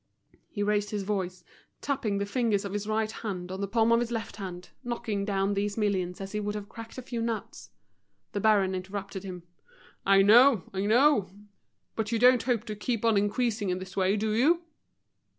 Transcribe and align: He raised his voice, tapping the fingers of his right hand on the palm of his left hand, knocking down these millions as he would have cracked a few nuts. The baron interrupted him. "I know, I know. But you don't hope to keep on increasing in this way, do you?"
He 0.49 0.63
raised 0.63 0.89
his 0.89 1.03
voice, 1.03 1.43
tapping 1.79 2.17
the 2.17 2.25
fingers 2.25 2.65
of 2.65 2.73
his 2.73 2.87
right 2.87 3.11
hand 3.11 3.51
on 3.51 3.61
the 3.61 3.67
palm 3.67 3.91
of 3.91 3.99
his 3.99 4.09
left 4.09 4.37
hand, 4.37 4.69
knocking 4.83 5.25
down 5.25 5.53
these 5.53 5.77
millions 5.77 6.19
as 6.19 6.31
he 6.31 6.39
would 6.39 6.55
have 6.55 6.67
cracked 6.67 6.97
a 6.97 7.03
few 7.03 7.21
nuts. 7.21 7.69
The 8.31 8.39
baron 8.39 8.73
interrupted 8.73 9.23
him. 9.23 9.43
"I 10.03 10.23
know, 10.23 10.63
I 10.73 10.87
know. 10.87 11.29
But 11.95 12.11
you 12.11 12.17
don't 12.17 12.41
hope 12.41 12.63
to 12.63 12.75
keep 12.75 13.05
on 13.05 13.15
increasing 13.15 13.69
in 13.69 13.77
this 13.77 13.95
way, 13.95 14.17
do 14.17 14.31
you?" 14.33 14.63